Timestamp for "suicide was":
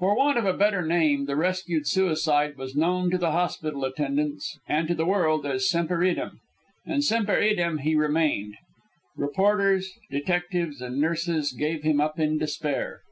1.86-2.74